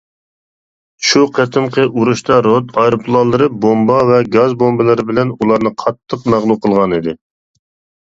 [1.09, 7.21] شۇ قېتىمقى ئۇرۇشتا رود ئايروپىلانلىرى بومبا ۋە گاز بومبىلىرى بىلەن ئۇلارنى قاتتىق مەغلۇپ قىلغان ئىدى.